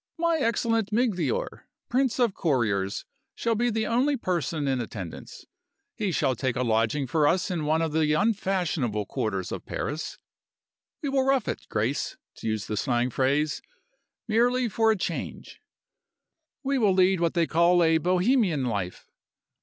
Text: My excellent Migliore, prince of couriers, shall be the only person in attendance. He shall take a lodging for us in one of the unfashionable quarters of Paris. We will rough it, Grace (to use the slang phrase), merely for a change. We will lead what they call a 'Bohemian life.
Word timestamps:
My 0.17 0.39
excellent 0.39 0.89
Migliore, 0.91 1.67
prince 1.87 2.17
of 2.19 2.33
couriers, 2.33 3.05
shall 3.35 3.53
be 3.53 3.69
the 3.69 3.85
only 3.85 4.17
person 4.17 4.67
in 4.67 4.81
attendance. 4.81 5.45
He 5.95 6.11
shall 6.11 6.35
take 6.35 6.55
a 6.55 6.63
lodging 6.63 7.05
for 7.05 7.27
us 7.27 7.51
in 7.51 7.65
one 7.65 7.83
of 7.83 7.91
the 7.91 8.11
unfashionable 8.13 9.05
quarters 9.05 9.51
of 9.51 9.63
Paris. 9.67 10.17
We 11.03 11.09
will 11.09 11.25
rough 11.25 11.47
it, 11.47 11.67
Grace 11.69 12.17
(to 12.37 12.47
use 12.47 12.65
the 12.65 12.77
slang 12.77 13.11
phrase), 13.11 13.61
merely 14.27 14.67
for 14.69 14.89
a 14.89 14.97
change. 14.97 15.61
We 16.63 16.79
will 16.79 16.95
lead 16.95 17.19
what 17.19 17.35
they 17.35 17.45
call 17.45 17.83
a 17.83 17.99
'Bohemian 17.99 18.65
life. 18.65 19.05